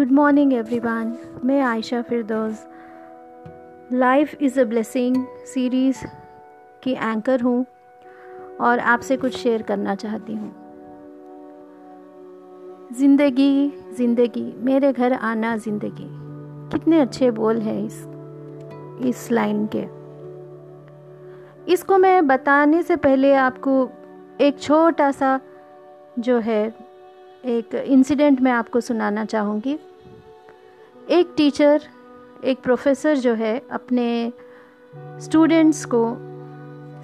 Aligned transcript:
Good 0.00 0.12
morning 0.12 0.52
everyone 0.52 1.12
मैं 1.44 1.60
Ayesha 1.60 2.00
Firdaus. 2.02 2.66
Life 3.92 4.42
is 4.42 4.58
a 4.60 4.64
blessing 4.64 5.16
series 5.46 5.98
की 6.82 6.92
anchor 6.92 7.40
हूँ 7.40 7.64
और 8.60 8.78
आपसे 8.78 9.16
कुछ 9.16 9.36
शेयर 9.36 9.62
करना 9.62 9.94
चाहती 9.94 10.34
हूँ। 10.34 10.52
ज़िंदगी 12.98 13.72
ज़िंदगी, 13.96 14.54
मेरे 14.58 14.92
घर 14.92 15.12
आना 15.12 15.56
ज़िंदगी। 15.56 16.08
कितने 16.72 17.00
अच्छे 17.00 17.30
बोल 17.30 17.60
हैं 17.60 17.84
इस 17.86 18.06
इस 19.06 19.30
लाइन 19.32 19.68
के। 19.76 19.84
इसको 21.72 21.98
मैं 21.98 22.26
बताने 22.26 22.82
से 22.82 22.96
पहले 22.96 23.34
आपको 23.34 23.88
एक 24.40 24.60
छोटा 24.60 25.10
सा 25.10 25.38
जो 26.18 26.38
है, 26.38 26.66
एक 27.44 27.74
इंसिडेंट 27.74 28.40
मैं 28.40 28.52
आपको 28.52 28.80
सुनाना 28.80 29.24
चाहूँगी। 29.24 29.78
एक 31.10 31.32
टीचर 31.36 31.82
एक 32.44 32.60
प्रोफेसर 32.62 33.16
जो 33.16 33.34
है, 33.34 33.62
अपने 33.70 34.32
स्टूडेंट्स 35.20 35.84
को 35.84 36.02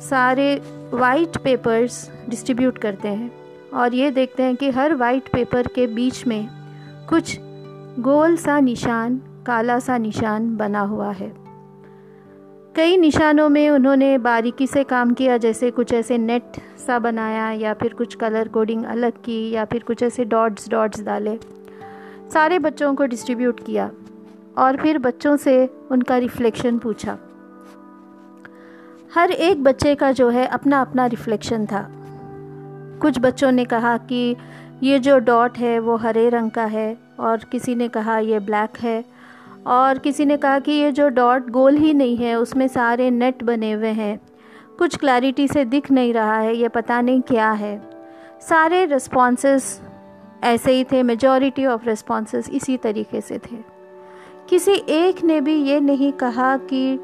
सारे 0.01 0.55
वाइट 0.93 1.37
पेपर्स 1.37 1.99
डिस्ट्रीब्यूट 2.29 2.79
करते 2.79 3.09
हैं 3.09 3.31
और 3.71 3.95
ये 3.95 4.11
देखते 4.11 4.43
हैं 4.43 4.57
कि 4.57 4.71
हर 4.71 4.95
वाइट 4.95 5.29
पेपर 5.33 5.67
के 5.67 5.87
बीच 5.87 6.27
में 6.27 6.49
कुछ 7.09 7.37
गोल 7.99 8.37
सा 8.37 8.61
निशान, 8.61 9.17
काला 9.47 9.79
सा 9.79 9.99
निशान 9.99 10.57
बना 10.57 10.81
हुआ 10.81 11.11
है। 11.11 11.33
कई 12.77 12.97
निशानों 12.97 13.49
में 13.49 13.69
उन्होंने 13.71 14.17
बारीकी 14.19 14.67
से 14.67 14.85
काम 14.85 15.15
किया, 15.15 15.37
जैसे 15.37 15.71
कुछ 15.71 15.93
ऐसे 15.93 16.19
नेट 16.19 16.63
सा 16.87 16.99
बनाया 16.99 17.51
या 17.51 17.75
फिर 17.75 17.95
कुछ 17.95 18.15
कलर 18.15 18.49
कोडिंग 18.49 18.85
अलग 18.85 19.23
की 19.25 19.51
या 19.51 19.65
फिर 19.65 19.83
कुछ 19.83 20.03
ऐसे 20.03 20.25
डॉट्स 20.25 20.69
डॉट्स 20.69 21.03
डाले। 21.03 21.39
सारे 22.33 22.59
बच्चों 22.59 22.95
को 22.95 23.07
डिस्ट्रीब्यूट 23.07 23.65
किया 23.67 23.91
और 24.59 24.77
फिर 24.77 24.99
बच्चों 24.99 25.37
से 25.37 25.71
उनका 25.91 26.17
रिफ्लेक्शन 26.17 26.79
पूछा। 26.79 27.19
हर 29.15 29.31
एक 29.31 29.65
बच्चे 29.65 29.95
का 29.95 30.13
जो 30.13 30.29
है 30.29 30.47
अपना 30.47 30.81
अपना 30.81 31.07
रिफ्लेक्शन 31.07 31.67
था। 31.67 31.89
कुछ 33.03 33.19
बच्चों 33.19 33.53
ने 33.53 33.65
कहा 33.65 33.97
कि 33.97 34.37
ये 34.83 34.99
जो 34.99 35.19
डॉट 35.19 35.59
है 35.59 35.79
वो 35.79 35.97
हरे 35.97 36.29
रंग 36.29 36.51
का 36.51 36.65
है 36.65 36.97
और 37.21 37.37
किसी 37.53 37.75
ने 37.75 37.89
कहा 37.89 38.19
ये 38.19 38.39
ब्लैक 38.39 38.79
है 38.79 39.05
और 39.67 39.99
किसी 39.99 40.25
ने 40.25 40.37
कहा 40.37 40.59
कि 40.59 40.73
ये 40.73 40.93
जो 40.93 41.09
डॉट 41.09 41.51
गोल 41.51 41.77
ही 41.77 41.95
नहीं 41.95 42.17
है, 42.17 42.35
उसमें 42.35 42.69
सारे 42.69 43.11
नेट 43.11 43.43
बने 43.45 43.73
हुए 43.73 43.89
हैं। 43.89 44.21
कुछ 44.79 44.97
क्लैरिटी 44.97 45.49
से 45.49 45.65
दिख 45.65 45.91
नहीं 45.91 46.13
रहा 46.15 46.39
है, 46.39 46.57
ये 46.57 46.69
पता 46.69 47.01
नहीं 47.01 47.21
क्या 47.21 47.51
है। 47.51 47.81
सारे 48.41 48.85
रिस्पॉन्सेस 48.85 49.81
ऐसे 50.45 50.73
ही 50.73 50.85
थे 50.85 51.03
मेजॉरिटी 51.03 51.67
ऑफ़ 51.67 51.85
रिस्पॉन्सेस 51.87 52.49
इसी 52.51 52.77
तरीके 52.77 53.21
से 53.21 53.39
थे। 53.41 53.57
किसी 54.49 54.73
एक 54.89 55.23
ने 55.25 55.41
भी 55.41 55.55
ये 55.63 55.79
नहीं 55.81 56.13
कहा 56.13 56.57
कि 56.57 56.99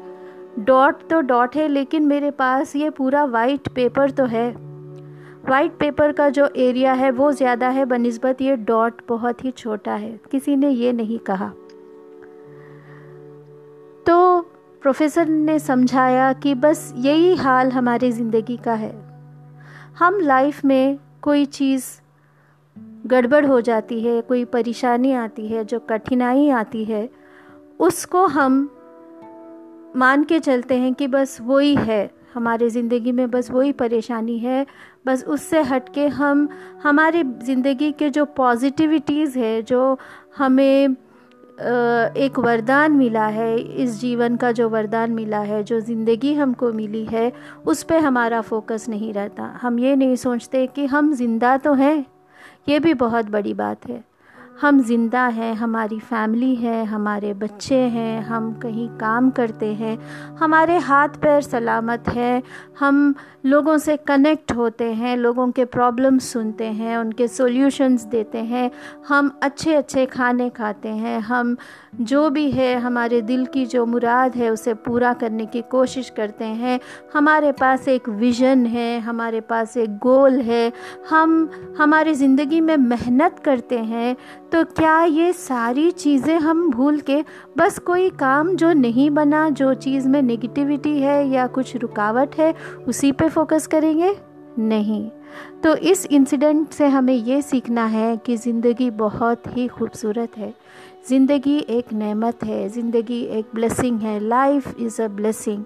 डॉट 0.59 1.07
तो 1.09 1.19
डॉट 1.21 1.55
है, 1.55 1.67
लेकिन 1.67 2.05
मेरे 2.05 2.31
पास 2.31 2.75
ये 2.75 2.89
पूरा 2.89 3.23
वाइट 3.25 3.67
पेपर 3.67 4.11
तो 4.11 4.25
है। 4.25 4.49
वाइट 5.49 5.77
पेपर 5.77 6.11
का 6.11 6.29
जो 6.29 6.47
एरिया 6.57 6.93
है, 6.93 7.09
वो 7.11 7.31
ज़्यादा 7.31 7.69
है, 7.69 7.85
बनस्बत 7.85 8.41
ये 8.41 8.55
डॉट 8.57 9.01
बहुत 9.09 9.43
ही 9.45 9.51
छोटा 9.51 9.95
है। 9.95 10.19
किसी 10.31 10.55
ने 10.55 10.69
ये 10.69 10.91
नहीं 10.93 11.19
कहा। 11.19 11.47
तो 14.05 14.41
प्रोफेसर 14.81 15.27
ने 15.27 15.57
समझाया 15.59 16.31
कि 16.33 16.53
बस 16.55 16.93
यही 16.97 17.35
हाल 17.35 17.71
हमारी 17.71 18.11
ज़िंदगी 18.11 18.57
का 18.57 18.73
है। 18.73 18.93
हम 19.99 20.19
लाइफ 20.19 20.63
में 20.65 20.97
कोई 21.21 21.45
चीज़ 21.45 21.85
गड़बड़ 23.07 23.45
हो 23.45 23.61
जाती 23.61 24.01
है, 24.01 24.21
कोई 24.21 24.45
परेशानी 24.45 25.13
आती 25.13 25.47
है, 25.47 25.63
जो 25.65 25.79
कठिनाई 25.79 26.49
आती 26.49 26.83
है, 26.83 27.09
उसको 27.79 28.25
हम 28.25 28.69
मान 29.95 30.23
के 30.23 30.39
चलते 30.39 30.75
हैं 30.75 30.93
कि 30.93 31.07
बस 31.07 31.37
वही 31.41 31.75
है, 31.75 32.09
हमारे 32.33 32.69
ज़िंदगी 32.69 33.11
में 33.11 33.29
बस 33.31 33.51
वही 33.51 33.71
परेशानी 33.71 34.37
है, 34.39 34.65
बस 35.05 35.23
उससे 35.23 35.61
हट 35.61 35.89
के 35.93 36.07
हम, 36.07 36.47
हमारे 36.83 37.23
ज़िंदगी 37.23 37.91
के 37.91 38.09
जो 38.09 38.25
पॉजिटिविटीज़ 38.25 39.39
है, 39.39 39.61
जो 39.61 39.97
हमें 40.37 40.95
एक 42.17 42.39
वरदान 42.39 42.91
मिला 42.91 43.25
है, 43.25 43.57
इस 43.57 43.99
जीवन 44.01 44.35
का 44.35 44.51
जो 44.51 44.69
वरदान 44.69 45.11
मिला 45.11 45.39
है, 45.39 45.63
जो 45.63 45.79
ज़िंदगी 45.79 46.33
हमको 46.33 46.71
मिली 46.73 47.05
है, 47.05 47.31
उस 47.65 47.83
पर 47.83 47.97
हमारा 47.97 48.41
फोकस 48.41 48.85
नहीं 48.89 49.13
रहता। 49.13 49.43
हम 49.61 49.79
ये 49.79 49.95
नहीं 49.95 50.15
सोचते 50.15 50.65
कि 50.67 50.85
हम 50.85 51.13
ज़िंदा 51.13 51.57
तो 51.57 51.73
हैं 51.73 52.12
ये 52.69 52.79
भी 52.79 52.93
बहुत 52.93 53.25
बड़ी 53.25 53.53
बात 53.53 53.89
है। 53.89 54.03
हम 54.61 54.81
ज़िंदा 54.81 55.27
हैं, 55.27 55.55
हमारी 55.55 55.99
फैमिली 55.99 56.55
है, 56.55 56.85
हमारे 56.85 57.33
बच्चे 57.33 57.75
हैं, 57.75 58.21
हम 58.21 58.53
कहीं 58.53 58.89
काम 58.89 59.29
करते 59.29 59.73
हैं, 59.73 59.97
हमारे 60.37 60.77
हाथ 60.77 61.09
पैर 61.09 61.41
सलामत 61.41 62.09
है, 62.09 62.43
हम 62.79 63.15
लोगों 63.45 63.77
से 63.77 63.97
कनेक्ट 63.97 64.51
होते 64.51 64.93
हैं, 64.93 65.17
लोगों 65.17 65.51
के 65.51 65.65
प्रॉब्लम 65.65 66.17
सुनते 66.17 66.65
हैं, 66.65 66.97
उनके 66.97 67.27
सॉल्यूशंस 67.27 68.03
देते 68.03 68.37
हैं, 68.37 68.71
हम 69.07 69.39
अच्छे 69.43 69.75
अच्छे 69.75 70.05
खाने 70.05 70.49
खाते 70.49 70.89
हैं, 70.89 71.19
हम 71.19 71.57
जो 72.01 72.29
भी 72.29 72.51
है, 72.51 72.75
हमारे 72.79 73.21
दिल 73.21 73.45
की 73.45 73.65
जो 73.65 73.85
मुराद 73.85 74.35
है, 74.35 74.49
उसे 74.49 74.73
पूरा 74.73 75.13
करने 75.13 75.45
की 75.45 75.61
कोशिश 75.61 76.09
करते 76.09 76.45
हैं, 76.45 76.79
हमारे 77.13 77.51
पास 77.51 77.87
एक 77.87 78.09
विज़न 78.09 78.65
है, 78.65 78.99
हमारे 78.99 79.41
पास 79.41 79.77
एक 79.77 79.97
गोल 79.97 80.39
है, 80.41 80.73
हम, 81.09 81.49
हमारी 81.77 82.13
ज़िंदगी 82.13 82.61
में 82.61 82.77
मेहनत 82.77 83.39
करते 83.39 83.77
हैं 83.77 84.15
तो 84.53 84.63
क्या 84.63 85.03
ये 85.03 85.33
सारी 85.33 85.91
चीज़ें 85.91 86.39
हम 86.39 86.69
भूल 86.69 86.99
के 86.99 87.23
बस 87.57 87.79
कोई 87.79 88.09
काम 88.09 88.55
जो 88.55 88.73
नहीं 88.73 89.09
बना, 89.09 89.49
जो 89.49 89.73
चीज़ 89.73 90.07
में 90.07 90.21
नेगेटिविटी 90.21 90.99
है 90.99 91.29
या 91.29 91.47
कुछ 91.47 91.75
रुकावट 91.75 92.35
है, 92.35 92.53
उसी 92.87 93.11
पे 93.11 93.29
फोकस 93.29 93.67
करेंगे? 93.67 94.15
नहीं। 94.59 95.09
तो 95.63 95.75
इस 95.75 96.05
इंसिडेंट 96.05 96.69
से 96.69 96.87
हमें 96.87 97.13
ये 97.13 97.41
सीखना 97.41 97.85
है 97.85 98.17
कि 98.17 98.37
ज़िंदगी 98.37 98.89
बहुत 98.89 99.43
ही 99.47 99.67
खूबसूरत 99.67 100.37
है। 100.37 100.53
ज़िंदगी 101.09 101.57
एक 101.57 101.93
नेमत 101.93 102.43
है, 102.43 102.69
ज़िंदगी 102.69 103.21
एक 103.21 103.45
ब्लेसिंग 103.55 103.99
है। 103.99 104.19
लाइफ 104.19 104.79
इज़ 104.79 105.01
अ 105.01 105.07
ब्लेसिंग 105.07 105.63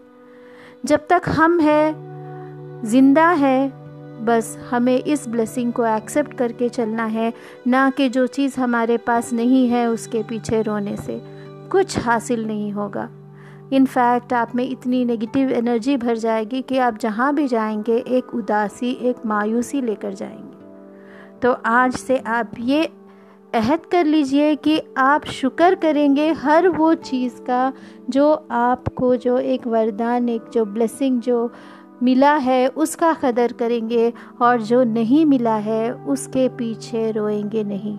जब 0.86 1.08
तक 1.10 1.22
हम 1.28 1.60
हैं, 1.60 2.82
ज़िंदा 2.86 3.30
है 3.30 3.87
बस 4.22 4.60
हमें 4.72 5.04
इस 5.04 5.28
ब्लेसिंग 5.28 5.74
को 5.74 5.86
एक्सेप्ट 5.86 6.34
करके 6.34 6.70
चलना 6.70 7.06
है, 7.06 7.34
ना 7.68 7.90
कि 7.90 8.10
जो 8.10 8.28
चीज़ 8.28 8.60
हमारे 8.60 8.98
पास 8.98 9.34
नहीं 9.34 9.70
है 9.70 9.88
उसके 9.88 10.24
पीछे 10.24 10.62
रोने 10.62 10.98
से। 10.98 11.22
कुछ 11.72 12.00
हासिल 12.00 12.48
नहीं 12.48 12.72
होगा। 12.72 13.10
इनफैक्ट 13.74 14.34
आप 14.34 14.56
में 14.56 14.70
इतनी 14.70 15.06
नेगेटिव 15.06 15.52
एनर्जी 15.52 15.98
भर 15.98 16.18
जाएगी 16.18 16.62
कि 16.62 16.78
आप 16.78 16.98
जहाँ 16.98 17.36
भी 17.36 17.48
जाएँगे, 17.48 17.98
एक 17.98 18.36
उदासी, 18.36 18.92
एक 18.92 19.16
मायूसी 19.26 19.82
लेकर 19.82 20.14
जाएँगे। 20.14 20.58
तो 21.40 21.52
आज 21.52 21.94
से 21.94 22.18
आप 22.18 22.52
ये 22.60 22.90
अहद 23.54 23.86
कर 23.86 24.06
लीजिए 24.06 24.56
कि 24.56 24.82
आप 24.98 25.26
शुक्र 25.26 25.76
करेंगे 25.76 26.32
हर 26.32 26.68
वो 26.68 26.94
चीज़ 26.94 27.42
का 27.42 27.74
जो 28.10 28.48
आपको 28.52 29.16
जो 29.16 29.38
एक 29.38 29.68
वरदान, 29.68 30.30
एक 30.30 30.42
जो 30.54 30.66
ब्लेसिंग 30.66 31.22
जो 31.22 31.52
मिला 32.04 32.36
है, 32.36 32.68
उसका 32.68 33.14
कदर 33.14 33.52
करेंगे 33.52 34.14
और 34.42 34.62
जो 34.62 34.84
नहीं 34.84 35.26
मिला 35.26 35.56
है, 35.56 35.94
उसके 35.94 36.50
पीछे 36.50 37.12
रोएँगे 37.12 37.64
नहीं। 37.64 37.98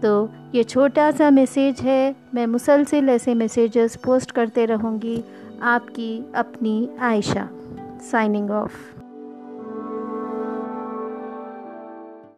तो 0.00 0.28
ये 0.54 0.64
छोटा 0.64 1.10
सा 1.10 1.30
मैसेज 1.30 1.80
है, 1.80 2.16
मैं 2.34 2.46
मुसलसिल 2.46 3.08
ऐसे 3.08 3.34
मैसेजेस 3.34 3.96
पोस्ट 3.96 4.30
करते 4.30 4.64
रहूँगी। 4.66 5.24
आपकी 5.62 6.24
अपनी 6.34 6.88
आयशा 7.00 7.48
साइनिंग 8.12 8.50
ऑफ़ 8.50 8.97